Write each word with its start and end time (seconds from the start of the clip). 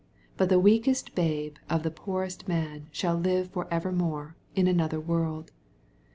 But 0.35 0.49
the 0.49 0.59
weakest 0.59 1.13
babe 1.13 1.57
of 1.69 1.83
the 1.83 1.91
poorest 1.91 2.47
man 2.47 2.87
shall 2.91 3.13
live 3.15 3.49
for 3.51 3.67
evermore, 3.71 4.35
in 4.55 4.65
another 4.67 4.99
world. 4.99 5.51